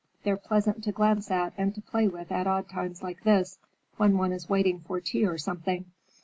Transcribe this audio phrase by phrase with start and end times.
[0.23, 3.59] They're pleasant to glance at and to play with at odd times like this,
[3.97, 5.85] when one is waiting for tea or something."